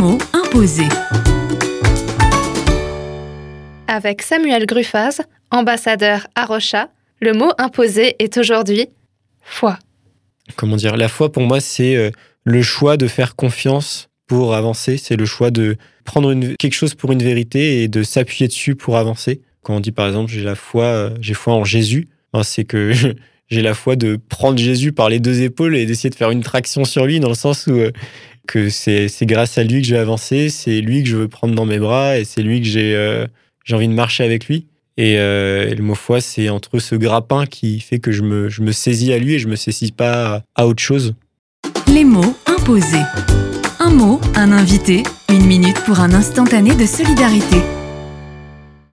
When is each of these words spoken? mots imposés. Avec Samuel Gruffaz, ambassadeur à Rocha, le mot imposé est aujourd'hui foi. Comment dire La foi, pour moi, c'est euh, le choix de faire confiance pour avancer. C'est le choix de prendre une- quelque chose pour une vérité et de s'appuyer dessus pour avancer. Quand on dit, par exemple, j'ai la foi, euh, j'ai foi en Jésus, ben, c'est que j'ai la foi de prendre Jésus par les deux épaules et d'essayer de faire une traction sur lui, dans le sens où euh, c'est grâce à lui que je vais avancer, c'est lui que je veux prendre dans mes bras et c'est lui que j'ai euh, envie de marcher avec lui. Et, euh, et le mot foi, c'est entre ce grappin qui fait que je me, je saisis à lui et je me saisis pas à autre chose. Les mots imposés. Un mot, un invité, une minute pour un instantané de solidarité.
mots 0.00 0.18
imposés. 0.32 0.88
Avec 3.86 4.22
Samuel 4.22 4.64
Gruffaz, 4.64 5.20
ambassadeur 5.50 6.26
à 6.34 6.46
Rocha, 6.46 6.88
le 7.20 7.34
mot 7.34 7.50
imposé 7.58 8.16
est 8.18 8.38
aujourd'hui 8.38 8.86
foi. 9.42 9.78
Comment 10.56 10.76
dire 10.76 10.96
La 10.96 11.08
foi, 11.08 11.30
pour 11.30 11.42
moi, 11.42 11.60
c'est 11.60 11.96
euh, 11.96 12.10
le 12.44 12.62
choix 12.62 12.96
de 12.96 13.06
faire 13.08 13.36
confiance 13.36 14.08
pour 14.26 14.54
avancer. 14.54 14.96
C'est 14.96 15.16
le 15.16 15.26
choix 15.26 15.50
de 15.50 15.76
prendre 16.04 16.30
une- 16.30 16.56
quelque 16.56 16.72
chose 16.74 16.94
pour 16.94 17.12
une 17.12 17.22
vérité 17.22 17.82
et 17.82 17.88
de 17.88 18.02
s'appuyer 18.02 18.48
dessus 18.48 18.76
pour 18.76 18.96
avancer. 18.96 19.42
Quand 19.62 19.76
on 19.76 19.80
dit, 19.80 19.92
par 19.92 20.06
exemple, 20.06 20.30
j'ai 20.32 20.42
la 20.42 20.54
foi, 20.54 20.84
euh, 20.84 21.10
j'ai 21.20 21.34
foi 21.34 21.52
en 21.52 21.64
Jésus, 21.64 22.08
ben, 22.32 22.42
c'est 22.42 22.64
que 22.64 22.92
j'ai 23.50 23.60
la 23.62 23.74
foi 23.74 23.96
de 23.96 24.18
prendre 24.30 24.56
Jésus 24.58 24.92
par 24.92 25.10
les 25.10 25.20
deux 25.20 25.42
épaules 25.42 25.76
et 25.76 25.84
d'essayer 25.84 26.08
de 26.08 26.14
faire 26.14 26.30
une 26.30 26.42
traction 26.42 26.84
sur 26.86 27.04
lui, 27.04 27.20
dans 27.20 27.28
le 27.28 27.34
sens 27.34 27.66
où 27.66 27.72
euh, 27.72 27.90
c'est 28.70 29.26
grâce 29.26 29.58
à 29.58 29.64
lui 29.64 29.82
que 29.82 29.88
je 29.88 29.94
vais 29.94 30.00
avancer, 30.00 30.48
c'est 30.48 30.80
lui 30.80 31.02
que 31.02 31.08
je 31.08 31.16
veux 31.16 31.28
prendre 31.28 31.54
dans 31.54 31.66
mes 31.66 31.78
bras 31.78 32.18
et 32.18 32.24
c'est 32.24 32.42
lui 32.42 32.60
que 32.60 32.66
j'ai 32.66 32.94
euh, 32.94 33.26
envie 33.70 33.88
de 33.88 33.94
marcher 33.94 34.24
avec 34.24 34.46
lui. 34.46 34.66
Et, 34.96 35.18
euh, 35.18 35.68
et 35.68 35.74
le 35.74 35.82
mot 35.82 35.94
foi, 35.94 36.20
c'est 36.20 36.48
entre 36.48 36.78
ce 36.78 36.94
grappin 36.94 37.46
qui 37.46 37.80
fait 37.80 37.98
que 37.98 38.12
je 38.12 38.22
me, 38.22 38.48
je 38.48 38.70
saisis 38.70 39.12
à 39.12 39.18
lui 39.18 39.34
et 39.34 39.38
je 39.38 39.48
me 39.48 39.56
saisis 39.56 39.92
pas 39.92 40.42
à 40.54 40.66
autre 40.66 40.82
chose. 40.82 41.14
Les 41.86 42.04
mots 42.04 42.36
imposés. 42.46 43.04
Un 43.78 43.90
mot, 43.90 44.20
un 44.34 44.52
invité, 44.52 45.02
une 45.30 45.46
minute 45.46 45.80
pour 45.84 46.00
un 46.00 46.12
instantané 46.12 46.74
de 46.74 46.84
solidarité. 46.84 47.62